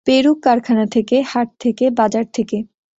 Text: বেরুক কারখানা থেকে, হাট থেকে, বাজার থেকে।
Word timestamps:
বেরুক 0.07 0.37
কারখানা 0.43 0.85
থেকে, 0.85 1.15
হাট 1.21 1.47
থেকে, 1.59 1.85
বাজার 1.91 2.25
থেকে। 2.33 2.57